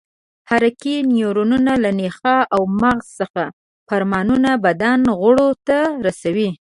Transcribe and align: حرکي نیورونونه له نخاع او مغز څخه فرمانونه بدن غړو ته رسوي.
حرکي 0.49 0.95
نیورونونه 1.13 1.73
له 1.83 1.91
نخاع 1.99 2.41
او 2.55 2.61
مغز 2.81 3.07
څخه 3.19 3.43
فرمانونه 3.89 4.49
بدن 4.65 4.99
غړو 5.21 5.49
ته 5.67 5.77
رسوي. 6.05 6.49